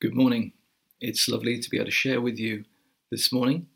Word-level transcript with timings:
Good 0.00 0.14
morning. 0.14 0.52
It's 0.98 1.28
lovely 1.28 1.58
to 1.58 1.68
be 1.68 1.76
able 1.76 1.84
to 1.84 1.90
share 1.90 2.22
with 2.22 2.38
you 2.38 2.64
this 3.10 3.30
morning. 3.30 3.66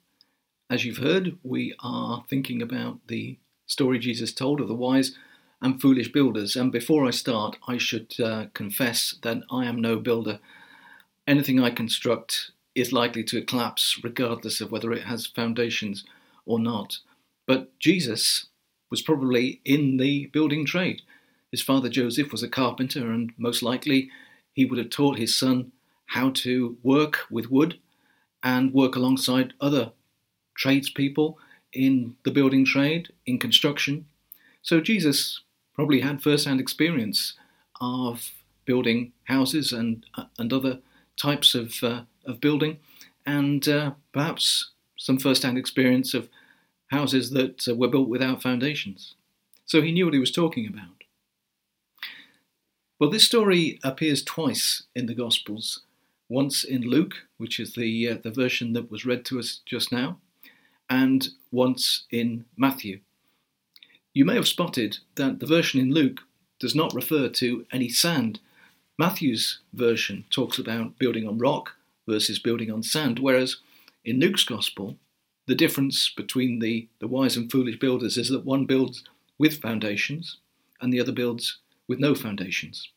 As 0.71 0.83
you've 0.83 0.97
heard, 0.97 1.37
we 1.43 1.75
are 1.81 2.25
thinking 2.31 2.62
about 2.62 3.08
the 3.08 3.38
story 3.66 3.98
Jesus 3.98 4.32
told 4.32 4.62
of 4.62 4.68
the 4.68 4.74
wise 4.74 5.14
and 5.60 5.79
foolish 5.79 6.10
builders. 6.12 6.56
And 6.56 6.72
before 6.72 7.06
I 7.06 7.10
start, 7.10 7.58
I 7.68 7.76
should 7.76 8.18
uh, 8.18 8.46
confess 8.54 9.16
that 9.22 9.42
I 9.50 9.66
am 9.66 9.82
no 9.82 9.98
builder. 9.98 10.38
Anything 11.27 11.61
I 11.61 11.68
construct 11.68 12.52
is 12.75 12.91
likely 12.91 13.22
to 13.25 13.45
collapse 13.45 14.00
regardless 14.02 14.62
of 14.62 14.72
whether 14.72 14.93
it 14.93 15.04
has 15.04 15.27
foundations 15.27 16.06
or 16.46 16.59
not. 16.59 17.00
But 17.46 17.79
Jesus 17.79 18.46
was 18.91 19.02
probably 19.02 19.61
in 19.62 19.98
the 19.98 20.30
building 20.32 20.64
trade. 20.64 21.02
His 21.50 21.61
father 21.61 21.91
Joseph 21.91 22.32
was 22.32 22.43
a 22.43 22.48
carpenter, 22.48 23.12
and 23.12 23.34
most 23.36 23.62
likely 23.62 24.09
he 24.54 24.64
would 24.64 24.79
have 24.79 24.88
taught 24.88 25.18
his 25.18 25.36
son 25.36 25.72
how 26.07 26.30
to 26.30 26.77
work 26.82 27.21
with 27.31 27.50
wood 27.50 27.79
and 28.43 28.72
work 28.72 28.96
alongside 28.96 29.54
other 29.61 29.93
tradespeople 30.54 31.39
in 31.72 32.17
the 32.25 32.30
building 32.30 32.64
trade, 32.64 33.12
in 33.27 33.39
construction. 33.39 34.06
So 34.62 34.80
Jesus 34.80 35.41
probably 35.75 36.00
had 36.00 36.22
first-hand 36.22 36.61
experience 36.61 37.34
of 37.80 38.33
building 38.64 39.12
houses 39.25 39.72
and 39.72 40.06
and 40.39 40.53
other 40.53 40.78
types 41.20 41.55
of 41.55 41.83
uh, 41.83 42.03
of 42.25 42.41
building, 42.41 42.78
and 43.27 43.66
uh, 43.69 43.92
perhaps 44.12 44.70
some 44.97 45.19
first-hand 45.19 45.58
experience 45.58 46.14
of 46.14 46.28
houses 46.89 47.30
that 47.30 47.66
uh, 47.69 47.75
were 47.75 47.89
built 47.89 48.08
without 48.08 48.42
foundations. 48.42 49.14
So 49.66 49.83
he 49.83 49.92
knew 49.92 50.05
what 50.05 50.14
he 50.14 50.20
was 50.20 50.30
talking 50.30 50.66
about. 50.66 51.05
Well, 53.00 53.11
this 53.11 53.25
story 53.25 53.80
appears 53.83 54.22
twice 54.22 54.84
in 54.94 55.06
the 55.06 55.14
Gospels 55.14 55.80
once 56.28 56.64
in 56.64 56.83
Luke, 56.83 57.14
which 57.37 57.61
is 57.61 57.75
the, 57.75 58.09
uh, 58.09 58.17
the 58.23 58.31
version 58.31 58.73
that 58.73 58.91
was 58.91 59.05
read 59.05 59.25
to 59.27 59.39
us 59.39 59.61
just 59.67 59.92
now, 59.92 60.19
and 60.89 61.28
once 61.50 62.05
in 62.11 62.44
Matthew. 62.56 63.00
You 64.12 64.25
may 64.25 64.34
have 64.34 64.48
spotted 64.48 64.98
that 65.16 65.41
the 65.41 65.47
version 65.47 65.81
in 65.81 65.92
Luke 65.92 66.20
does 66.61 66.75
not 66.75 66.94
refer 66.94 67.28
to 67.28 67.66
any 67.72 67.89
sand. 67.89 68.41
Matthew's 68.98 69.58
version 69.72 70.25
talks 70.31 70.58
about 70.58 70.98
building 70.98 71.27
on 71.27 71.39
rock 71.39 71.72
versus 72.06 72.38
building 72.38 72.70
on 72.70 72.83
sand, 72.83 73.19
whereas 73.19 73.56
in 74.05 74.20
Luke's 74.20 74.44
Gospel, 74.44 74.97
the 75.47 75.55
difference 75.55 76.11
between 76.16 76.61
the, 76.61 76.88
the 77.00 77.09
wise 77.09 77.36
and 77.36 77.50
foolish 77.50 77.78
builders 77.78 78.16
is 78.16 78.28
that 78.28 78.44
one 78.44 78.66
builds 78.66 79.05
with 79.38 79.61
foundations 79.61 80.38
and 80.81 80.92
the 80.92 81.00
other 81.00 81.12
builds 81.12 81.59
with 81.88 81.98
no 81.98 82.14
foundations. 82.14 82.88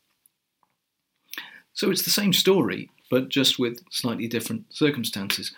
So 1.72 1.90
it's 1.90 2.02
the 2.02 2.10
same 2.10 2.32
story, 2.32 2.90
but 3.10 3.28
just 3.28 3.58
with 3.58 3.82
slightly 3.90 4.26
different 4.26 4.72
circumstances. 4.72 5.52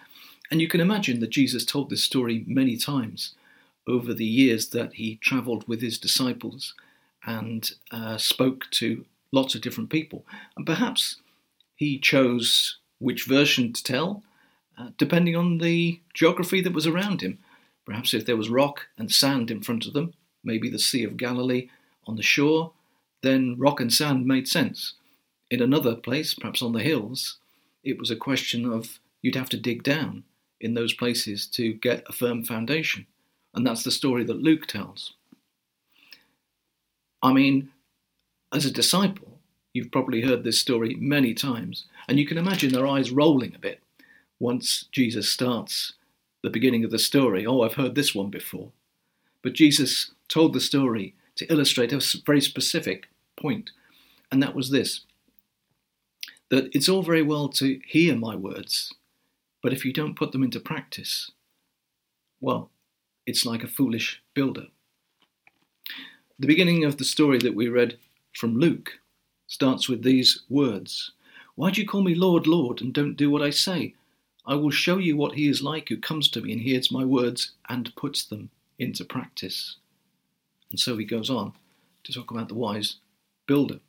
And 0.51 0.61
you 0.61 0.69
can 0.69 0.81
imagine 0.81 1.20
that 1.20 1.31
Jesus 1.31 1.65
told 1.65 1.91
this 1.91 2.05
story 2.05 2.45
many 2.47 2.77
times 2.77 3.34
over 3.87 4.12
the 4.12 4.25
years 4.25 4.69
that 4.70 4.95
he 4.95 5.17
travelled 5.17 5.67
with 5.69 5.81
his 5.81 5.98
disciples 5.98 6.75
and 7.25 7.73
uh, 7.91 8.17
spoke 8.17 8.67
to 8.71 9.05
lots 9.33 9.55
of 9.55 9.61
different 9.61 9.91
people. 9.91 10.25
And 10.56 10.67
perhaps 10.67 11.17
he 11.77 11.98
chose 11.98 12.78
which 12.98 13.25
version 13.25 13.73
to 13.73 13.83
tell, 13.83 14.23
uh, 14.78 14.89
depending 14.98 15.37
on 15.37 15.59
the 15.59 16.01
geography 16.15 16.61
that 16.62 16.73
was 16.73 16.87
around 16.87 17.21
him. 17.21 17.39
Perhaps 17.87 18.15
if 18.15 18.27
there 18.27 18.37
was 18.37 18.51
rock 18.51 18.87
and 18.98 19.11
sand 19.11 19.51
in 19.51 19.62
front 19.62 19.87
of 19.87 19.93
them, 19.93 20.15
maybe 20.45 20.69
the 20.69 20.78
Sea 20.78 21.05
of 21.05 21.17
Galilee 21.17 21.69
on 22.06 22.17
the 22.17 22.23
shore, 22.23 22.73
then 23.23 23.56
rock 23.59 23.81
and 23.81 23.93
sand 23.93 24.27
made 24.27 24.48
sense. 24.48 24.95
In 25.51 25.61
another 25.61 25.97
place, 25.97 26.34
perhaps 26.34 26.62
on 26.62 26.73
the 26.73 26.83
hills, 26.83 27.39
it 27.83 27.98
was 27.98 28.11
a 28.11 28.17
question 28.17 28.70
of 28.70 29.01
you'd 29.20 29.34
have 29.34 29.48
to 29.51 29.56
dig 29.56 29.83
down 29.83 30.25
in 30.61 30.75
those 30.75 30.93
places 30.93 31.47
to 31.47 31.73
get 31.73 32.05
a 32.06 32.12
firm 32.12 32.45
foundation. 32.45 33.06
And 33.53 33.67
that's 33.67 33.83
the 33.83 33.91
story 33.91 34.23
that 34.25 34.43
Luke 34.43 34.66
tells. 34.66 35.15
I 37.22 37.33
mean, 37.33 37.71
as 38.53 38.65
a 38.65 38.71
disciple, 38.71 39.38
you've 39.72 39.91
probably 39.91 40.22
heard 40.22 40.44
this 40.44 40.61
story 40.61 40.94
many 40.94 41.34
times, 41.34 41.87
and 42.09 42.19
you 42.19 42.27
can 42.27 42.38
imagine 42.38 42.72
their 42.72 42.87
eyes 42.87 43.11
rolling 43.11 43.55
a 43.55 43.59
bit 43.59 43.81
once 44.38 44.87
Jesus 44.93 45.31
starts 45.31 45.94
the 46.43 46.50
beginning 46.50 46.84
of 46.84 46.91
the 46.91 46.99
story. 46.99 47.44
Oh, 47.44 47.62
I've 47.62 47.75
heard 47.75 47.94
this 47.94 48.15
one 48.15 48.31
before. 48.31 48.71
But 49.43 49.55
Jesus 49.55 50.12
told 50.28 50.53
the 50.53 50.61
story 50.61 51.15
to 51.37 51.50
illustrate 51.53 51.93
a 51.93 52.00
very 52.25 52.41
specific 52.41 53.09
point, 53.37 53.71
and 54.31 54.43
that 54.43 54.55
was 54.55 54.71
this 54.71 55.00
that 56.50 56.69
it's 56.75 56.88
all 56.88 57.03
very 57.03 57.22
well 57.22 57.49
to 57.49 57.81
hear 57.87 58.16
my 58.16 58.37
words, 58.37 58.93
but 59.62 59.72
if 59.72 59.84
you 59.84 59.93
don't 59.93 60.16
put 60.16 60.33
them 60.33 60.43
into 60.43 60.61
practice, 60.61 61.31
well, 62.41 62.71
it's 63.27 63.47
like 63.47 63.62
a 63.62 63.69
foolish 63.69 64.22
builder. 64.34 64.66
The 66.38 66.47
beginning 66.47 66.84
of 66.84 66.97
the 66.97 67.05
story 67.05 67.38
that 67.38 67.55
we 67.55 67.69
read 67.69 67.99
from 68.34 68.56
Luke 68.56 68.99
starts 69.47 69.88
with 69.88 70.03
these 70.03 70.41
words 70.49 71.12
Why 71.55 71.71
do 71.71 71.81
you 71.81 71.87
call 71.87 72.03
me 72.03 72.15
Lord, 72.15 72.47
Lord, 72.47 72.81
and 72.81 72.93
don't 72.93 73.17
do 73.17 73.31
what 73.31 73.43
I 73.43 73.50
say? 73.50 73.94
I 74.47 74.55
will 74.55 74.71
show 74.71 74.99
you 74.99 75.17
what 75.17 75.34
he 75.34 75.49
is 75.49 75.62
like 75.62 75.88
who 75.88 75.99
comes 75.99 76.28
to 76.31 76.41
me 76.41 76.53
and 76.53 76.62
hears 76.62 76.91
my 76.91 77.05
words 77.05 77.53
and 77.69 77.94
puts 77.94 78.25
them 78.25 78.50
into 78.78 79.05
practice. 79.05 79.77
And 80.71 80.81
so 80.81 80.97
he 80.97 81.05
goes 81.05 81.28
on 81.28 81.53
to 82.05 82.12
talk 82.12 82.31
about 82.31 82.49
the 82.49 82.55
wise 82.55 82.97
builder. 83.47 83.81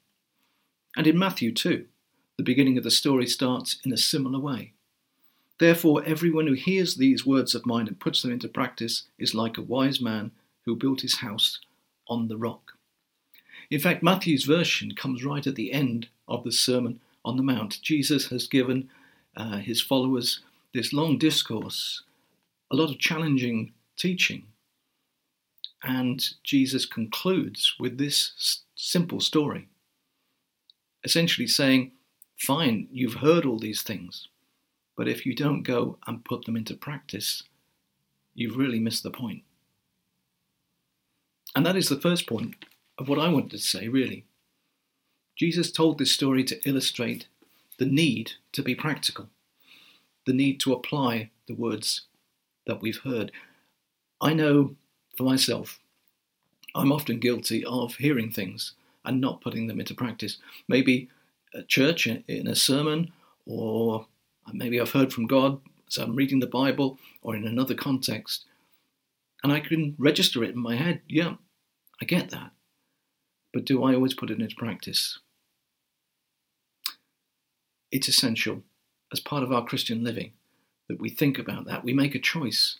And 0.97 1.07
in 1.07 1.17
Matthew 1.17 1.53
too, 1.53 1.85
the 2.37 2.43
beginning 2.43 2.77
of 2.77 2.83
the 2.83 2.91
story 2.91 3.27
starts 3.27 3.77
in 3.85 3.93
a 3.93 3.97
similar 3.97 4.39
way. 4.39 4.73
Therefore, 5.59 6.03
everyone 6.05 6.47
who 6.47 6.53
hears 6.53 6.95
these 6.95 7.25
words 7.25 7.53
of 7.53 7.67
mine 7.67 7.87
and 7.87 7.99
puts 7.99 8.21
them 8.21 8.31
into 8.31 8.47
practice 8.47 9.03
is 9.19 9.35
like 9.35 9.57
a 9.57 9.61
wise 9.61 10.01
man 10.01 10.31
who 10.65 10.75
built 10.75 11.01
his 11.01 11.17
house 11.17 11.59
on 12.07 12.27
the 12.27 12.37
rock. 12.37 12.73
In 13.69 13.79
fact, 13.79 14.03
Matthew's 14.03 14.43
version 14.43 14.95
comes 14.95 15.23
right 15.23 15.45
at 15.45 15.55
the 15.55 15.71
end 15.71 16.07
of 16.27 16.43
the 16.43 16.51
Sermon 16.51 16.99
on 17.23 17.37
the 17.37 17.43
Mount. 17.43 17.79
Jesus 17.81 18.27
has 18.29 18.47
given 18.47 18.89
uh, 19.37 19.57
his 19.57 19.79
followers 19.81 20.41
this 20.73 20.91
long 20.93 21.17
discourse, 21.17 22.03
a 22.71 22.75
lot 22.75 22.89
of 22.89 22.99
challenging 22.99 23.73
teaching. 23.97 24.47
And 25.83 26.27
Jesus 26.43 26.85
concludes 26.85 27.75
with 27.79 27.97
this 27.97 28.63
simple 28.75 29.19
story, 29.19 29.67
essentially 31.03 31.47
saying, 31.47 31.91
Fine, 32.41 32.87
you've 32.91 33.21
heard 33.21 33.45
all 33.45 33.59
these 33.59 33.83
things, 33.83 34.27
but 34.97 35.07
if 35.07 35.27
you 35.27 35.35
don't 35.35 35.61
go 35.61 35.99
and 36.07 36.25
put 36.25 36.45
them 36.45 36.57
into 36.57 36.73
practice, 36.73 37.43
you've 38.33 38.57
really 38.57 38.79
missed 38.79 39.03
the 39.03 39.11
point. 39.11 39.43
And 41.55 41.63
that 41.67 41.75
is 41.75 41.87
the 41.87 42.01
first 42.01 42.25
point 42.25 42.55
of 42.97 43.07
what 43.07 43.19
I 43.19 43.27
wanted 43.27 43.51
to 43.51 43.59
say, 43.59 43.89
really. 43.89 44.25
Jesus 45.37 45.71
told 45.71 45.99
this 45.99 46.09
story 46.09 46.43
to 46.45 46.59
illustrate 46.67 47.27
the 47.77 47.85
need 47.85 48.31
to 48.53 48.63
be 48.63 48.73
practical, 48.73 49.29
the 50.25 50.33
need 50.33 50.59
to 50.61 50.73
apply 50.73 51.29
the 51.47 51.53
words 51.53 52.07
that 52.65 52.81
we've 52.81 53.01
heard. 53.03 53.31
I 54.19 54.33
know 54.33 54.75
for 55.15 55.25
myself, 55.25 55.79
I'm 56.73 56.91
often 56.91 57.19
guilty 57.19 57.63
of 57.63 57.97
hearing 57.97 58.31
things 58.31 58.73
and 59.05 59.21
not 59.21 59.41
putting 59.41 59.67
them 59.67 59.79
into 59.79 59.93
practice. 59.93 60.39
Maybe 60.67 61.07
at 61.53 61.67
church 61.67 62.07
in 62.07 62.47
a 62.47 62.55
sermon, 62.55 63.11
or 63.45 64.07
maybe 64.53 64.79
I've 64.79 64.91
heard 64.91 65.11
from 65.11 65.27
God 65.27 65.59
so 65.91 66.03
I'm 66.03 66.15
reading 66.15 66.39
the 66.39 66.47
Bible, 66.47 66.97
or 67.21 67.35
in 67.35 67.45
another 67.45 67.75
context, 67.75 68.45
and 69.43 69.51
I 69.51 69.59
can 69.59 69.93
register 69.97 70.41
it 70.41 70.51
in 70.51 70.57
my 70.57 70.77
head. 70.77 71.01
Yeah, 71.05 71.35
I 72.01 72.05
get 72.05 72.29
that. 72.29 72.51
But 73.51 73.65
do 73.65 73.83
I 73.83 73.93
always 73.93 74.13
put 74.13 74.31
it 74.31 74.39
into 74.39 74.55
practice? 74.55 75.19
It's 77.91 78.07
essential 78.07 78.63
as 79.11 79.19
part 79.19 79.43
of 79.43 79.51
our 79.51 79.65
Christian 79.65 80.01
living 80.01 80.31
that 80.87 81.01
we 81.01 81.09
think 81.09 81.37
about 81.37 81.65
that. 81.65 81.83
We 81.83 81.91
make 81.91 82.15
a 82.15 82.19
choice 82.19 82.77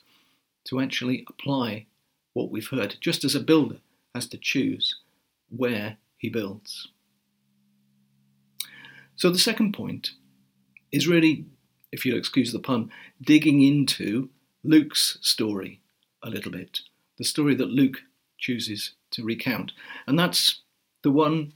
to 0.68 0.80
actually 0.80 1.26
apply 1.28 1.88
what 2.32 2.50
we've 2.50 2.70
heard, 2.70 2.96
just 3.02 3.26
as 3.26 3.36
a 3.36 3.42
builder 3.42 3.80
has 4.16 4.26
to 4.28 4.38
choose 4.38 4.96
where 5.50 5.98
he 6.18 6.30
builds. 6.30 6.88
So 9.16 9.30
the 9.30 9.40
second 9.40 9.74
point 9.74 10.12
is 10.92 11.08
really, 11.08 11.46
if 11.92 12.06
you'll 12.06 12.18
excuse 12.18 12.52
the 12.52 12.60
pun, 12.60 12.92
digging 13.22 13.62
into 13.62 14.30
Luke's 14.64 15.18
story 15.22 15.82
a 16.24 16.30
little 16.30 16.52
bit, 16.52 16.80
the 17.18 17.24
story 17.24 17.56
that 17.56 17.70
Luke 17.70 18.04
chooses 18.38 18.94
to 19.12 19.24
recount. 19.24 19.72
And 20.08 20.18
that's 20.18 20.62
the 21.04 21.12
one 21.12 21.54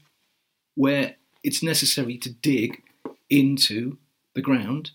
where 0.74 1.16
it's 1.42 1.62
necessary 1.62 2.18
to 2.18 2.30
dig 2.32 2.82
into 3.28 3.98
the 4.34 4.42
ground 4.42 4.90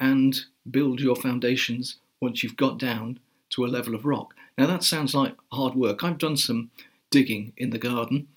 and 0.00 0.44
build 0.70 1.00
your 1.00 1.16
foundations 1.16 1.98
once 2.20 2.42
you've 2.42 2.56
got 2.56 2.78
down 2.78 3.18
to 3.50 3.64
a 3.64 3.68
level 3.68 3.94
of 3.94 4.04
rock. 4.04 4.34
Now, 4.56 4.66
that 4.66 4.84
sounds 4.84 5.14
like 5.14 5.34
hard 5.52 5.74
work. 5.74 6.02
I've 6.02 6.18
done 6.18 6.36
some 6.36 6.70
digging 7.10 7.52
in 7.56 7.70
the 7.70 7.78
garden, 7.78 8.28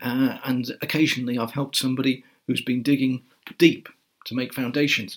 uh, 0.00 0.38
and 0.44 0.72
occasionally 0.82 1.38
I've 1.38 1.52
helped 1.52 1.76
somebody 1.76 2.24
who's 2.52 2.60
been 2.60 2.82
digging 2.82 3.22
deep 3.56 3.88
to 4.26 4.34
make 4.34 4.52
foundations. 4.52 5.16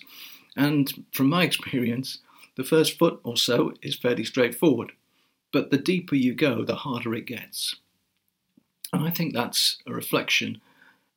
And 0.56 1.04
from 1.12 1.28
my 1.28 1.44
experience, 1.44 2.20
the 2.56 2.64
first 2.64 2.98
foot 2.98 3.20
or 3.24 3.36
so 3.36 3.74
is 3.82 3.94
fairly 3.94 4.24
straightforward, 4.24 4.92
but 5.52 5.70
the 5.70 5.76
deeper 5.76 6.14
you 6.14 6.32
go, 6.32 6.64
the 6.64 6.76
harder 6.76 7.14
it 7.14 7.26
gets. 7.26 7.76
And 8.90 9.06
I 9.06 9.10
think 9.10 9.34
that's 9.34 9.76
a 9.86 9.92
reflection 9.92 10.62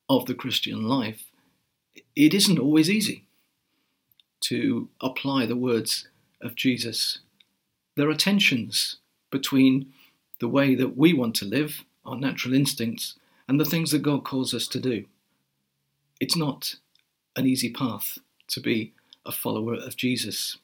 of 0.09 0.25
the 0.25 0.35
Christian 0.35 0.83
life. 0.83 1.23
It 2.17 2.33
isn't 2.33 2.59
always 2.59 2.89
easy 2.89 3.23
to 4.41 4.89
apply 4.99 5.45
the 5.45 5.55
words 5.55 6.09
of 6.41 6.55
Jesus. 6.55 7.19
There 7.95 8.09
are 8.09 8.15
tensions 8.15 8.97
between 9.31 9.93
the 10.41 10.49
way 10.49 10.75
that 10.75 10.97
we 10.97 11.13
want 11.13 11.35
to 11.35 11.45
live, 11.45 11.85
our 12.05 12.17
natural 12.17 12.53
instincts, 12.53 13.15
and 13.47 13.57
the 13.57 13.65
things 13.65 13.91
that 13.91 14.01
God 14.01 14.25
calls 14.25 14.53
us 14.53 14.67
to 14.67 14.79
do. 14.81 15.05
It's 16.19 16.35
not 16.35 16.75
an 17.35 17.45
easy 17.45 17.71
path 17.71 18.17
to 18.49 18.59
be 18.59 18.93
a 19.25 19.31
follower 19.31 19.75
of 19.75 19.95
Jesus. 19.95 20.57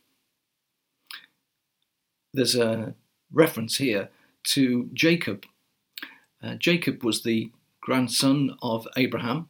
There's 2.34 2.56
a 2.56 2.94
reference 3.32 3.78
here 3.78 4.10
to 4.44 4.90
Jacob. 4.94 5.46
Uh, 6.44 6.56
Jacob 6.56 7.04
was 7.04 7.24
the 7.24 7.52
grandson 7.80 8.58
of 8.62 8.88
Abraham. 8.98 9.48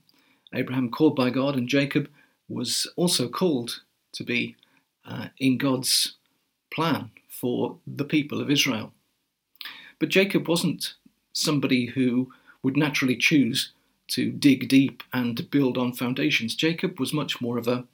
Abraham 0.53 0.91
called 0.91 1.15
by 1.15 1.31
God, 1.31 1.55
and 1.55 1.67
Jacob 1.67 2.09
was 2.47 2.87
also 2.95 3.27
called 3.27 3.81
to 4.13 4.23
be 4.23 4.55
uh, 5.05 5.29
in 5.39 5.57
God's 5.57 6.15
plan 6.71 7.09
for 7.29 7.77
the 7.87 8.05
people 8.05 8.41
of 8.41 8.51
Israel. 8.51 8.93
But 9.99 10.09
Jacob 10.09 10.47
wasn't 10.47 10.93
somebody 11.33 11.87
who 11.87 12.31
would 12.61 12.77
naturally 12.77 13.15
choose 13.15 13.71
to 14.07 14.31
dig 14.31 14.67
deep 14.67 15.03
and 15.13 15.49
build 15.49 15.77
on 15.77 15.93
foundations. 15.93 16.55
Jacob 16.55 16.99
was 16.99 17.13
much 17.13 17.41
more 17.41 17.57
of 17.57 17.67
a, 17.67 17.85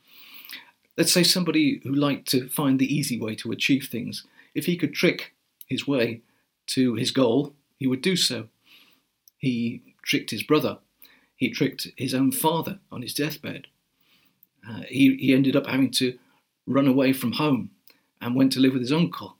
let's 0.98 1.12
say, 1.12 1.24
somebody 1.24 1.80
who 1.84 1.94
liked 1.94 2.28
to 2.30 2.50
find 2.50 2.80
the 2.80 2.94
easy 2.94 3.20
way 3.20 3.36
to 3.36 3.52
achieve 3.52 3.88
things. 3.90 4.26
If 4.54 4.66
he 4.66 4.78
could 4.78 4.94
trick 4.94 5.34
his 5.68 5.88
way 5.88 6.22
to 6.68 6.96
his 6.96 7.12
goal, 7.12 7.54
he 7.78 7.88
would 7.88 8.02
do 8.02 8.16
so. 8.16 8.48
He 9.38 9.82
tricked 10.04 10.32
his 10.32 10.44
brother. 10.44 10.80
He 11.36 11.50
tricked 11.50 11.88
his 11.98 12.14
own 12.14 12.32
father 12.32 12.80
on 12.92 13.02
his 13.02 13.14
deathbed. 13.14 13.68
Uh, 14.68 14.82
he, 14.88 15.16
he 15.16 15.34
ended 15.34 15.56
up 15.56 15.66
having 15.66 15.92
to 15.92 16.18
run 16.68 16.88
away 16.88 17.14
from 17.14 17.34
home 17.34 17.72
and 18.22 18.36
went 18.36 18.52
to 18.54 18.60
live 18.60 18.74
with 18.74 18.82
his 18.82 18.92
uncle. 18.92 19.38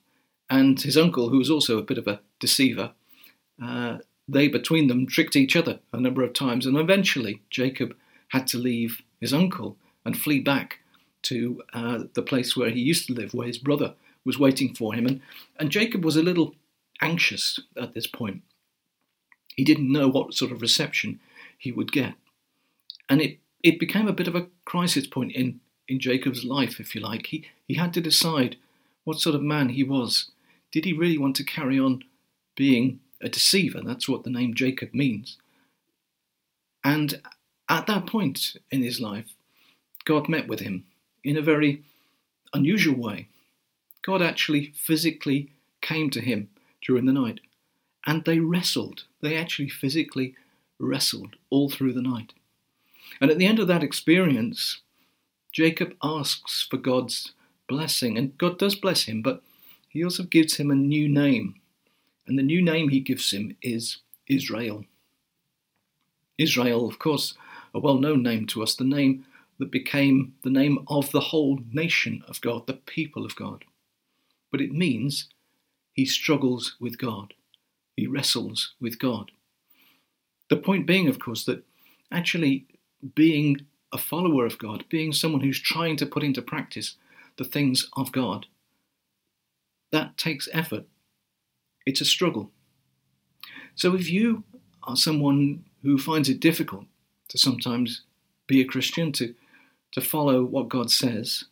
And 0.50 0.82
his 0.82 0.98
uncle, 0.98 1.30
who 1.30 1.38
was 1.38 1.52
also 1.52 1.78
a 1.78 1.84
bit 1.84 1.98
of 1.98 2.08
a 2.08 2.22
deceiver, 2.40 2.94
uh, 3.64 4.00
they 4.32 4.48
between 4.48 4.88
them 4.88 5.06
tricked 5.06 5.36
each 5.36 5.56
other 5.56 5.80
a 5.92 6.00
number 6.00 6.24
of 6.24 6.34
times. 6.34 6.66
And 6.66 6.78
eventually, 6.78 7.42
Jacob 7.50 7.96
had 8.30 8.48
to 8.48 8.58
leave 8.58 9.02
his 9.20 9.34
uncle 9.34 9.78
and 10.06 10.18
flee 10.18 10.40
back 10.40 10.80
to 11.24 11.62
uh, 11.74 12.04
the 12.14 12.22
place 12.22 12.56
where 12.56 12.70
he 12.70 12.80
used 12.80 13.08
to 13.08 13.14
live, 13.14 13.34
where 13.34 13.48
his 13.48 13.58
brother 13.58 13.94
was 14.26 14.40
waiting 14.40 14.74
for 14.74 14.94
him. 14.94 15.06
And, 15.06 15.22
and 15.60 15.70
Jacob 15.70 16.04
was 16.06 16.16
a 16.16 16.24
little 16.24 16.56
anxious 17.02 17.60
at 17.80 17.94
this 17.94 18.08
point. 18.08 18.42
He 19.56 19.64
didn't 19.64 19.92
know 19.92 20.08
what 20.08 20.34
sort 20.34 20.52
of 20.52 20.62
reception 20.62 21.20
he 21.58 21.72
would 21.72 21.92
get. 21.92 22.14
And 23.10 23.22
it, 23.22 23.40
it 23.62 23.80
became 23.80 24.08
a 24.08 24.14
bit 24.14 24.28
of 24.28 24.36
a 24.36 24.48
crisis 24.66 25.06
point 25.06 25.34
in, 25.34 25.60
in 25.88 26.00
Jacob's 26.00 26.46
life, 26.46 26.80
if 26.80 26.96
you 26.96 27.02
like. 27.02 27.28
He, 27.28 27.46
he 27.68 27.76
had 27.76 27.94
to 27.96 28.02
decide 28.02 28.56
what 29.04 29.20
sort 29.20 29.36
of 29.36 29.42
man 29.42 29.70
he 29.70 29.84
was. 29.84 30.32
Did 30.72 30.86
he 30.86 30.94
really 30.94 31.18
want 31.18 31.36
to 31.36 31.44
carry 31.44 31.78
on 31.78 32.04
being 32.56 33.02
a 33.22 33.30
deceiver? 33.30 33.82
That's 33.84 34.10
what 34.10 34.24
the 34.24 34.30
name 34.30 34.54
Jacob 34.54 34.94
means. 34.94 35.38
And 36.84 37.22
at 37.70 37.88
that 37.88 38.08
point 38.08 38.58
in 38.72 38.82
his 38.82 39.00
life, 39.00 39.34
God 40.06 40.28
met 40.28 40.48
with 40.48 40.60
him 40.60 40.86
in 41.24 41.38
a 41.38 41.42
very 41.42 41.84
unusual 42.54 42.96
way. 42.96 43.28
God 44.02 44.22
actually 44.22 44.74
physically 44.76 45.52
came 45.82 46.10
to 46.10 46.22
him 46.22 46.50
during 46.82 47.06
the 47.06 47.14
night 47.14 47.40
and 48.06 48.24
they 48.24 48.40
wrestled. 48.40 49.04
They 49.22 49.38
actually 49.38 49.70
physically 49.70 50.36
wrestled 50.80 51.36
all 51.50 51.70
through 51.70 51.94
the 51.94 52.02
night. 52.02 52.34
And 53.20 53.30
at 53.30 53.38
the 53.38 53.46
end 53.46 53.60
of 53.60 53.68
that 53.68 53.84
experience, 53.84 54.82
Jacob 55.52 55.94
asks 56.02 56.66
for 56.70 56.78
God's 56.78 57.34
blessing, 57.68 58.18
and 58.18 58.38
God 58.38 58.58
does 58.58 58.76
bless 58.76 59.04
him, 59.04 59.22
but 59.22 59.44
he 59.90 60.04
also 60.04 60.24
gives 60.24 60.58
him 60.58 60.72
a 60.72 60.76
new 60.76 61.08
name. 61.08 61.56
And 62.28 62.38
the 62.38 62.44
new 62.44 62.62
name 62.62 62.90
he 62.90 63.00
gives 63.00 63.32
him 63.32 63.58
is 63.62 63.98
Israel. 64.28 64.86
Israel, 66.38 66.88
of 66.88 67.00
course, 67.00 67.36
a 67.74 67.80
well 67.80 67.98
known 67.98 68.24
name 68.24 68.48
to 68.48 68.64
us, 68.64 68.76
the 68.76 68.84
name 68.84 69.26
that 69.60 69.72
became 69.72 70.34
the 70.44 70.50
name 70.50 70.84
of 70.88 71.12
the 71.12 71.20
whole 71.20 71.60
nation 71.72 72.24
of 72.28 72.42
God, 72.42 72.68
the 72.68 72.74
people 72.74 73.26
of 73.26 73.36
God. 73.36 73.64
But 74.52 74.62
it 74.62 74.72
means 74.72 75.30
he 75.94 76.06
struggles 76.06 76.76
with 76.80 76.98
God, 76.98 77.34
he 77.96 78.08
wrestles 78.08 78.74
with 78.80 78.98
God. 78.98 79.32
The 80.50 80.58
point 80.58 80.88
being, 80.88 81.08
of 81.08 81.20
course, 81.20 81.46
that 81.46 81.64
actually 82.12 82.66
being 83.16 83.66
a 83.94 83.98
follower 83.98 84.46
of 84.46 84.58
God, 84.58 84.86
being 84.90 85.14
someone 85.14 85.42
who's 85.42 85.62
trying 85.62 85.96
to 85.98 86.06
put 86.06 86.24
into 86.24 86.42
practice 86.42 86.96
the 87.38 87.44
things 87.44 87.90
of 87.96 88.12
God, 88.12 88.48
that 89.92 90.18
takes 90.18 90.50
effort. 90.54 90.86
It's 91.86 92.02
a 92.02 92.06
struggle. 92.06 92.52
So 93.76 93.96
if 93.96 94.10
you 94.10 94.44
are 94.84 94.96
someone 94.96 95.66
who 95.82 95.98
finds 95.98 96.30
it 96.30 96.40
difficult 96.40 96.86
to 97.30 97.38
sometimes 97.38 98.02
be 98.48 98.62
a 98.62 98.66
Christian, 98.66 99.12
to, 99.14 99.34
to 99.94 100.02
follow 100.02 100.44
what 100.44 100.70
God 100.70 100.92
says, 100.92 101.46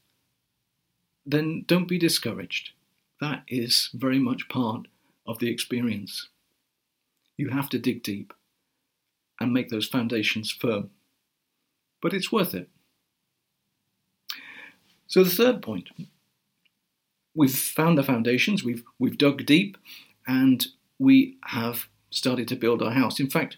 then 1.25 1.63
don't 1.67 1.87
be 1.87 1.97
discouraged. 1.97 2.71
That 3.21 3.43
is 3.47 3.89
very 3.93 4.19
much 4.19 4.49
part 4.49 4.87
of 5.25 5.39
the 5.39 5.49
experience. 5.49 6.27
You 7.37 7.49
have 7.49 7.69
to 7.69 7.79
dig 7.79 8.03
deep 8.03 8.33
and 9.39 9.53
make 9.53 9.69
those 9.69 9.87
foundations 9.87 10.51
firm. 10.51 10.89
But 12.01 12.13
it's 12.13 12.31
worth 12.31 12.53
it. 12.53 12.69
So, 15.07 15.23
the 15.23 15.29
third 15.29 15.61
point 15.61 15.89
we've 17.35 17.55
found 17.55 17.97
the 17.97 18.03
foundations, 18.03 18.63
we've, 18.63 18.83
we've 18.97 19.17
dug 19.17 19.45
deep, 19.45 19.77
and 20.29 20.67
we 20.99 21.37
have 21.45 21.87
started 22.11 22.47
to 22.47 22.55
build 22.55 22.83
our 22.83 22.91
house. 22.91 23.19
In 23.19 23.31
fact, 23.31 23.57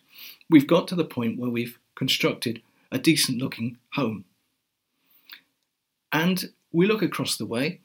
we've 0.49 0.67
got 0.67 0.87
to 0.87 0.95
the 0.95 1.03
point 1.03 1.37
where 1.37 1.49
we've 1.49 1.77
constructed 1.95 2.61
a 2.93 2.97
decent 2.97 3.39
looking 3.39 3.77
home. 3.95 4.23
And 6.13 6.53
we 6.71 6.87
look 6.87 7.01
across 7.01 7.35
the 7.35 7.45
way, 7.45 7.81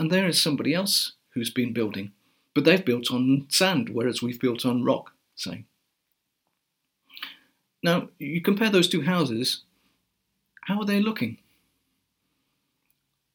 and 0.00 0.10
there 0.10 0.26
is 0.26 0.42
somebody 0.42 0.74
else 0.74 1.12
who's 1.34 1.50
been 1.50 1.72
building, 1.72 2.10
but 2.52 2.64
they've 2.64 2.84
built 2.84 3.12
on 3.12 3.46
sand, 3.48 3.90
whereas 3.90 4.22
we've 4.22 4.40
built 4.40 4.66
on 4.66 4.82
rock, 4.82 5.12
say. 5.36 5.64
Now, 7.80 8.08
you 8.18 8.40
compare 8.40 8.70
those 8.70 8.88
two 8.88 9.02
houses, 9.02 9.62
how 10.62 10.80
are 10.80 10.84
they 10.84 10.98
looking? 10.98 11.38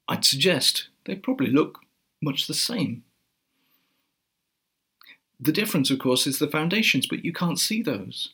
I'd 0.10 0.26
suggest 0.26 0.90
they 1.06 1.16
probably 1.16 1.48
look 1.48 1.80
much 2.22 2.48
the 2.48 2.54
same. 2.54 3.06
The 5.42 5.52
difference, 5.52 5.90
of 5.90 5.98
course, 5.98 6.28
is 6.28 6.38
the 6.38 6.48
foundations, 6.48 7.08
but 7.08 7.26
you 7.26 7.34
can't 7.34 7.60
see 7.60 7.82
those. 7.82 8.30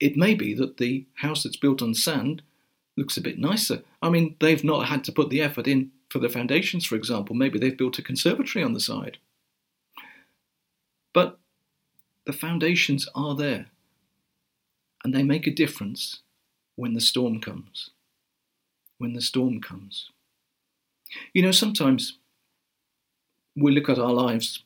It 0.00 0.16
may 0.16 0.34
be 0.34 0.52
that 0.54 0.78
the 0.78 1.06
house 1.14 1.44
that's 1.44 1.56
built 1.56 1.80
on 1.80 1.94
sand 1.94 2.42
looks 2.96 3.16
a 3.16 3.20
bit 3.20 3.38
nicer. 3.38 3.82
I 4.02 4.10
mean, 4.10 4.34
they've 4.40 4.64
not 4.64 4.88
had 4.88 5.04
to 5.04 5.12
put 5.12 5.30
the 5.30 5.40
effort 5.40 5.68
in 5.68 5.92
for 6.10 6.18
the 6.18 6.28
foundations, 6.28 6.84
for 6.84 6.96
example. 6.96 7.36
Maybe 7.36 7.60
they've 7.60 7.76
built 7.76 7.98
a 7.98 8.02
conservatory 8.02 8.64
on 8.64 8.72
the 8.72 8.80
side. 8.80 9.18
But 11.14 11.38
the 12.24 12.32
foundations 12.32 13.08
are 13.14 13.36
there, 13.36 13.66
and 15.04 15.14
they 15.14 15.22
make 15.22 15.46
a 15.46 15.54
difference 15.54 16.22
when 16.74 16.94
the 16.94 17.00
storm 17.00 17.40
comes. 17.40 17.90
When 18.98 19.12
the 19.12 19.22
storm 19.22 19.60
comes. 19.60 20.10
You 21.32 21.42
know, 21.42 21.52
sometimes 21.52 22.18
we 23.54 23.72
look 23.72 23.88
at 23.88 23.98
our 23.98 24.12
lives 24.12 24.64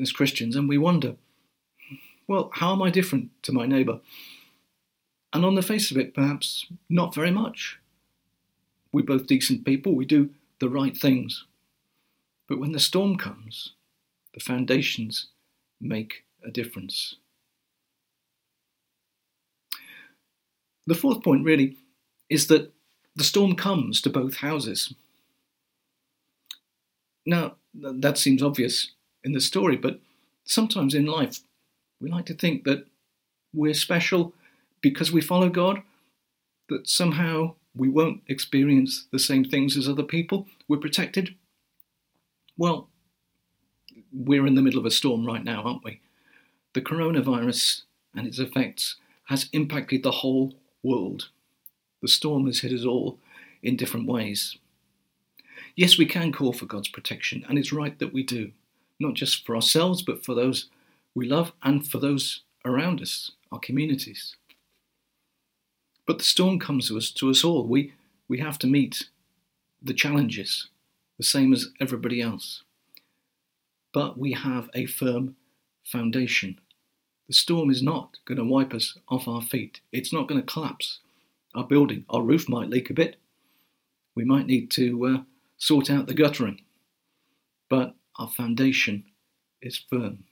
as 0.00 0.12
Christians 0.12 0.56
and 0.56 0.68
we 0.68 0.78
wonder, 0.78 1.16
well, 2.28 2.50
how 2.54 2.72
am 2.72 2.82
I 2.82 2.90
different 2.90 3.30
to 3.42 3.52
my 3.52 3.66
neighbour? 3.66 4.00
And 5.32 5.44
on 5.44 5.54
the 5.54 5.62
face 5.62 5.90
of 5.90 5.96
it, 5.96 6.14
perhaps 6.14 6.66
not 6.88 7.14
very 7.14 7.30
much. 7.30 7.78
We're 8.92 9.04
both 9.04 9.26
decent 9.26 9.64
people, 9.64 9.94
we 9.94 10.04
do 10.04 10.30
the 10.60 10.68
right 10.68 10.96
things. 10.96 11.44
But 12.48 12.58
when 12.58 12.72
the 12.72 12.80
storm 12.80 13.16
comes, 13.16 13.72
the 14.34 14.40
foundations 14.40 15.28
make 15.80 16.24
a 16.44 16.50
difference. 16.50 17.16
The 20.86 20.94
fourth 20.94 21.22
point, 21.22 21.44
really, 21.44 21.76
is 22.30 22.46
that 22.46 22.72
the 23.16 23.24
storm 23.24 23.56
comes 23.56 24.00
to 24.02 24.10
both 24.10 24.36
houses. 24.36 24.94
Now, 27.24 27.56
that 27.74 28.18
seems 28.18 28.42
obvious 28.42 28.92
in 29.26 29.32
the 29.32 29.40
story, 29.40 29.76
but 29.76 29.98
sometimes 30.44 30.94
in 30.94 31.04
life, 31.04 31.40
we 32.00 32.08
like 32.08 32.26
to 32.26 32.34
think 32.34 32.62
that 32.64 32.86
we're 33.52 33.74
special 33.74 34.32
because 34.80 35.10
we 35.10 35.20
follow 35.20 35.48
God, 35.48 35.82
that 36.68 36.88
somehow 36.88 37.54
we 37.74 37.88
won't 37.88 38.22
experience 38.28 39.06
the 39.10 39.18
same 39.18 39.44
things 39.44 39.76
as 39.76 39.88
other 39.88 40.04
people. 40.04 40.46
We're 40.68 40.76
protected. 40.78 41.34
Well, 42.56 42.88
we're 44.12 44.46
in 44.46 44.54
the 44.54 44.62
middle 44.62 44.78
of 44.78 44.86
a 44.86 44.90
storm 44.90 45.26
right 45.26 45.42
now, 45.42 45.62
aren't 45.62 45.84
we? 45.84 46.00
The 46.74 46.80
coronavirus 46.80 47.82
and 48.14 48.28
its 48.28 48.38
effects 48.38 48.96
has 49.24 49.48
impacted 49.52 50.04
the 50.04 50.18
whole 50.22 50.54
world. 50.84 51.30
The 52.00 52.08
storm 52.08 52.46
has 52.46 52.60
hit 52.60 52.72
us 52.72 52.84
all 52.84 53.18
in 53.60 53.76
different 53.76 54.06
ways. 54.06 54.56
Yes, 55.74 55.98
we 55.98 56.06
can 56.06 56.32
call 56.32 56.52
for 56.52 56.66
God's 56.66 56.88
protection, 56.88 57.44
and 57.48 57.58
it's 57.58 57.72
right 57.72 57.98
that 57.98 58.12
we 58.12 58.22
do, 58.22 58.52
not 58.98 59.14
just 59.14 59.46
for 59.46 59.54
ourselves, 59.54 60.02
but 60.02 60.24
for 60.24 60.34
those 60.34 60.68
we 61.14 61.26
love 61.26 61.52
and 61.62 61.86
for 61.86 61.98
those 61.98 62.42
around 62.64 63.00
us, 63.00 63.32
our 63.50 63.58
communities. 63.58 64.36
But 66.06 66.18
the 66.18 66.24
storm 66.24 66.58
comes 66.58 66.88
to 66.88 66.96
us, 66.96 67.10
to 67.12 67.30
us 67.30 67.42
all. 67.42 67.66
We, 67.66 67.94
we 68.28 68.38
have 68.38 68.58
to 68.60 68.66
meet 68.66 69.08
the 69.82 69.94
challenges, 69.94 70.68
the 71.16 71.24
same 71.24 71.52
as 71.52 71.68
everybody 71.80 72.20
else. 72.20 72.62
But 73.92 74.18
we 74.18 74.32
have 74.32 74.68
a 74.74 74.86
firm 74.86 75.36
foundation. 75.84 76.60
The 77.28 77.34
storm 77.34 77.70
is 77.70 77.82
not 77.82 78.18
going 78.24 78.38
to 78.38 78.44
wipe 78.44 78.74
us 78.74 78.98
off 79.08 79.26
our 79.26 79.42
feet. 79.42 79.80
It's 79.92 80.12
not 80.12 80.28
going 80.28 80.40
to 80.40 80.46
collapse 80.46 81.00
our 81.54 81.64
building. 81.64 82.04
Our 82.10 82.22
roof 82.22 82.48
might 82.48 82.68
leak 82.68 82.90
a 82.90 82.94
bit. 82.94 83.16
We 84.14 84.24
might 84.24 84.46
need 84.46 84.70
to 84.72 85.06
uh, 85.06 85.22
sort 85.56 85.90
out 85.90 86.06
the 86.06 86.14
guttering. 86.14 86.60
But 87.68 87.94
our 88.18 88.28
foundation 88.28 89.04
is 89.62 89.78
firm. 89.90 90.24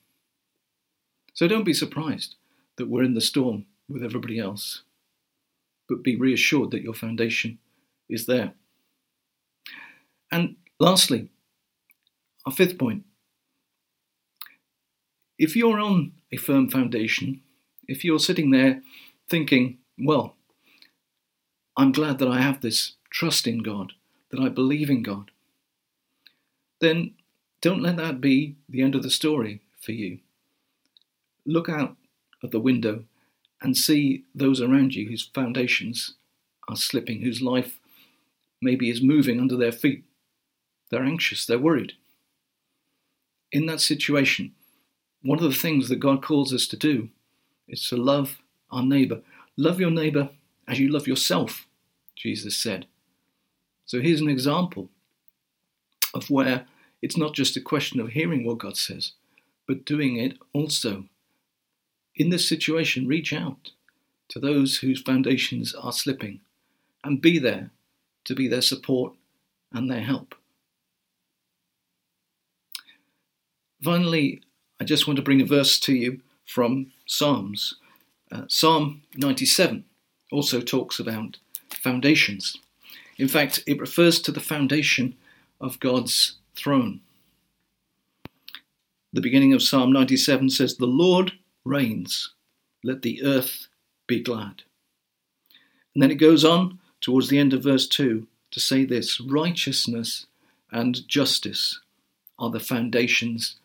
So 1.34 1.48
don't 1.48 1.64
be 1.64 1.74
surprised 1.74 2.36
that 2.76 2.88
we're 2.88 3.04
in 3.04 3.14
the 3.14 3.20
storm 3.20 3.66
with 3.88 4.02
everybody 4.02 4.38
else 4.38 4.82
but 5.88 6.02
be 6.02 6.16
reassured 6.16 6.70
that 6.70 6.82
your 6.82 6.94
foundation 6.94 7.58
is 8.08 8.26
there. 8.26 8.52
And 10.30 10.56
lastly, 10.80 11.28
our 12.46 12.52
fifth 12.52 12.78
point 12.78 13.04
if 15.36 15.56
you're 15.56 15.80
on 15.80 16.12
a 16.30 16.36
firm 16.36 16.70
foundation, 16.70 17.40
if 17.88 18.04
you're 18.04 18.20
sitting 18.20 18.50
there 18.50 18.80
thinking, 19.28 19.78
well, 19.98 20.36
I'm 21.76 21.90
glad 21.90 22.18
that 22.18 22.28
I 22.28 22.40
have 22.40 22.60
this 22.60 22.92
trust 23.10 23.48
in 23.48 23.58
God, 23.58 23.94
that 24.30 24.40
I 24.40 24.48
believe 24.48 24.90
in 24.90 25.02
God, 25.02 25.32
then 26.80 27.14
don't 27.64 27.82
let 27.82 27.96
that 27.96 28.20
be 28.20 28.56
the 28.68 28.82
end 28.82 28.94
of 28.94 29.02
the 29.02 29.08
story 29.08 29.62
for 29.80 29.92
you. 29.92 30.18
Look 31.46 31.70
out 31.70 31.96
of 32.42 32.50
the 32.50 32.60
window 32.60 33.04
and 33.62 33.74
see 33.74 34.24
those 34.34 34.60
around 34.60 34.94
you 34.94 35.08
whose 35.08 35.30
foundations 35.34 36.12
are 36.68 36.76
slipping, 36.76 37.22
whose 37.22 37.40
life 37.40 37.80
maybe 38.60 38.90
is 38.90 39.00
moving 39.00 39.40
under 39.40 39.56
their 39.56 39.72
feet. 39.72 40.04
They're 40.90 41.06
anxious, 41.06 41.46
they're 41.46 41.58
worried. 41.58 41.94
In 43.50 43.64
that 43.64 43.80
situation, 43.80 44.52
one 45.22 45.38
of 45.38 45.50
the 45.50 45.58
things 45.58 45.88
that 45.88 45.96
God 45.96 46.22
calls 46.22 46.52
us 46.52 46.66
to 46.66 46.76
do 46.76 47.08
is 47.66 47.88
to 47.88 47.96
love 47.96 48.42
our 48.70 48.82
neighbor. 48.82 49.22
Love 49.56 49.80
your 49.80 49.90
neighbor 49.90 50.28
as 50.68 50.78
you 50.78 50.90
love 50.90 51.08
yourself, 51.08 51.66
Jesus 52.14 52.58
said. 52.58 52.84
So 53.86 54.02
here's 54.02 54.20
an 54.20 54.28
example 54.28 54.90
of 56.12 56.28
where 56.28 56.66
it's 57.04 57.16
not 57.16 57.34
just 57.34 57.56
a 57.56 57.60
question 57.60 58.00
of 58.00 58.08
hearing 58.08 58.44
what 58.44 58.58
God 58.58 58.76
says, 58.76 59.12
but 59.66 59.84
doing 59.84 60.16
it 60.16 60.38
also 60.52 61.04
in 62.16 62.30
this 62.30 62.48
situation, 62.48 63.08
reach 63.08 63.32
out 63.32 63.72
to 64.28 64.38
those 64.38 64.78
whose 64.78 65.02
foundations 65.02 65.74
are 65.74 65.92
slipping 65.92 66.40
and 67.02 67.20
be 67.20 67.38
there 67.38 67.70
to 68.24 68.34
be 68.34 68.48
their 68.48 68.62
support 68.62 69.14
and 69.72 69.90
their 69.90 70.00
help. 70.00 70.34
Finally, 73.82 74.40
I 74.80 74.84
just 74.84 75.06
want 75.06 75.16
to 75.16 75.22
bring 75.22 75.40
a 75.40 75.46
verse 75.46 75.78
to 75.80 75.94
you 75.94 76.20
from 76.46 76.92
Psalms. 77.06 77.74
Uh, 78.32 78.44
Psalm 78.48 79.02
97 79.16 79.84
also 80.32 80.60
talks 80.60 80.98
about 80.98 81.38
foundations. 81.68 82.56
In 83.18 83.28
fact, 83.28 83.62
it 83.66 83.80
refers 83.80 84.20
to 84.22 84.32
the 84.32 84.40
foundation 84.40 85.16
of 85.60 85.80
God's 85.80 86.38
throne. 86.56 87.00
The 89.12 89.20
beginning 89.20 89.52
of 89.52 89.62
Psalm 89.62 89.92
97 89.92 90.50
says, 90.50 90.76
The 90.76 90.86
Lord 90.86 91.32
reigns. 91.64 92.32
Let 92.82 93.02
the 93.02 93.24
earth 93.24 93.68
be 94.06 94.20
glad. 94.20 94.62
And 95.94 96.02
then 96.02 96.10
it 96.10 96.16
goes 96.16 96.44
on 96.44 96.80
towards 97.00 97.28
the 97.28 97.38
end 97.38 97.52
of 97.52 97.62
verse 97.62 97.86
2 97.86 98.26
to 98.50 98.60
say 98.60 98.84
this 98.84 99.20
righteousness 99.20 100.26
and 100.70 101.06
justice 101.08 101.80
are 102.38 102.50
the 102.50 102.60
foundations 102.60 103.56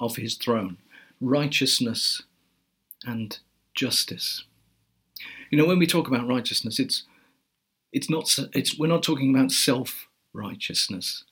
of 0.00 0.16
his 0.16 0.34
throne. 0.34 0.78
Righteousness 1.20 2.22
and 3.04 3.38
justice. 3.74 4.44
You 5.50 5.58
know, 5.58 5.66
when 5.66 5.78
we 5.78 5.86
talk 5.86 6.08
about 6.08 6.28
righteousness, 6.28 6.78
it's 6.78 7.04
it's 7.92 8.10
not 8.10 8.28
it's 8.52 8.78
we're 8.78 8.88
not 8.88 9.02
talking 9.02 9.34
about 9.34 9.52
self 9.52 10.08
righteousness. 10.32 11.24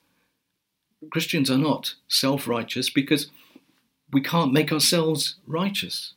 Christians 1.11 1.49
are 1.49 1.57
not 1.57 1.95
self 2.07 2.47
righteous 2.47 2.89
because 2.89 3.29
we 4.11 4.21
can't 4.21 4.53
make 4.53 4.71
ourselves 4.71 5.35
righteous. 5.47 6.13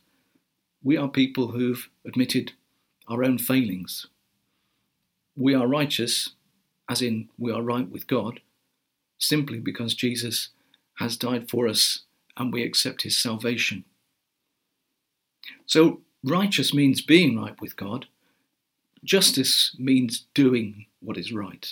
We 0.83 0.97
are 0.97 1.07
people 1.07 1.49
who've 1.49 1.89
admitted 2.05 2.53
our 3.07 3.23
own 3.23 3.37
failings. 3.37 4.07
We 5.35 5.53
are 5.53 5.67
righteous, 5.67 6.29
as 6.87 7.01
in 7.01 7.29
we 7.37 7.51
are 7.51 7.61
right 7.61 7.89
with 7.89 8.07
God, 8.07 8.41
simply 9.17 9.59
because 9.59 9.93
Jesus 9.93 10.49
has 10.95 11.17
died 11.17 11.49
for 11.49 11.67
us 11.67 12.03
and 12.37 12.53
we 12.53 12.63
accept 12.63 13.03
his 13.03 13.17
salvation. 13.17 13.83
So, 15.65 16.01
righteous 16.23 16.73
means 16.73 17.01
being 17.01 17.39
right 17.39 17.59
with 17.59 17.75
God. 17.75 18.05
Justice 19.03 19.75
means 19.79 20.25
doing 20.33 20.85
what 20.99 21.17
is 21.17 21.31
right. 21.31 21.71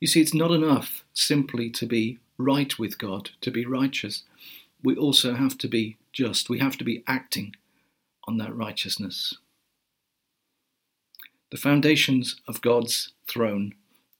You 0.00 0.06
see, 0.06 0.20
it's 0.20 0.34
not 0.34 0.50
enough 0.50 1.04
simply 1.12 1.70
to 1.70 1.86
be 1.86 2.18
right 2.36 2.78
with 2.78 2.98
God, 2.98 3.30
to 3.40 3.50
be 3.50 3.66
righteous 3.66 4.22
we 4.82 4.96
also 4.96 5.34
have 5.34 5.58
to 5.58 5.68
be 5.68 5.96
just. 6.12 6.48
We 6.48 6.58
have 6.60 6.76
to 6.78 6.84
be 6.84 7.02
acting 7.06 7.54
on 8.26 8.38
that 8.38 8.54
righteousness. 8.54 9.34
The 11.50 11.56
foundations 11.56 12.40
of 12.46 12.60
God's 12.60 13.12
throne 13.26 13.74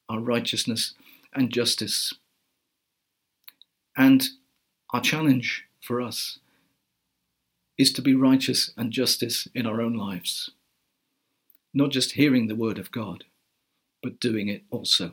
are 0.09 0.21
righteousness 0.21 0.95
and 1.35 1.53
justice. 1.53 2.15
And 3.97 4.29
our 4.93 5.01
challenge 5.01 5.65
for 5.81 6.01
us 6.01 6.39
is 7.77 7.93
to 7.93 8.03
be 8.03 8.15
righteous 8.15 8.73
and 8.77 8.91
justice 8.91 9.47
in 9.55 9.67
our 9.67 9.81
own 9.81 9.95
lives. 9.95 10.51
Not 11.75 11.91
just 11.91 12.13
hearing 12.13 12.49
the 12.49 12.57
word 12.57 12.79
of 12.79 12.91
God, 12.91 13.25
but 14.03 14.19
doing 14.19 14.49
it 14.49 14.63
also. 14.71 15.13